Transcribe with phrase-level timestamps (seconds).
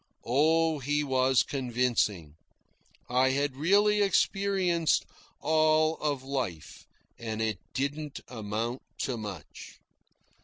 [0.25, 2.33] Oh, he was convincing.
[3.07, 5.05] I had really experienced
[5.41, 6.87] all of life,
[7.19, 9.77] and it didn't amount to much.